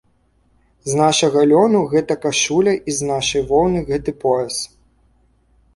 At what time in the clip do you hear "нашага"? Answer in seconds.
1.01-1.43